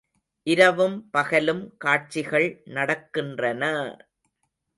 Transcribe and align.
இரவும் 0.47 0.95
பகலும் 1.11 1.61
காட்சிகள் 1.77 2.47
நடக்கின்றன! 2.67 3.63